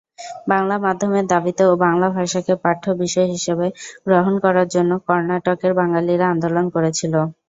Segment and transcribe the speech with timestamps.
[0.47, 3.67] বাংলা মাধ্যমের দাবিতে ও বাংলা ভাষাকে পাঠ্য বিষয় হিসেবে
[4.07, 7.13] গ্রহণ করার জন্য কর্ণাটকের বাঙালিরা আন্দোলন করেছিল।